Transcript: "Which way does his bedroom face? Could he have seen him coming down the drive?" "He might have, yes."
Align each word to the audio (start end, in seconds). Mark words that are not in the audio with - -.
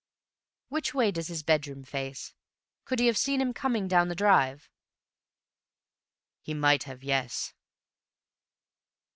"Which 0.69 0.95
way 0.95 1.11
does 1.11 1.27
his 1.27 1.43
bedroom 1.43 1.83
face? 1.83 2.33
Could 2.85 2.97
he 2.97 3.05
have 3.05 3.19
seen 3.19 3.39
him 3.39 3.53
coming 3.53 3.87
down 3.87 4.07
the 4.07 4.15
drive?" 4.15 4.67
"He 6.41 6.55
might 6.55 6.85
have, 6.85 7.03
yes." 7.03 7.53